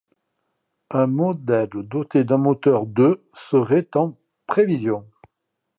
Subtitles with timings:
[0.89, 5.05] Un modèle doté d'un moteur de serait en prévision.